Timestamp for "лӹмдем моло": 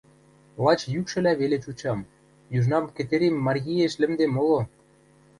4.01-4.61